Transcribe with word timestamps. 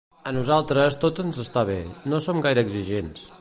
A 0.29 0.31
nosaltres 0.35 0.97
tot 1.03 1.21
ens 1.25 1.41
està 1.43 1.65
bé, 1.71 1.77
no 2.15 2.23
som 2.29 2.43
gaire 2.47 2.65
exigents. 2.69 3.29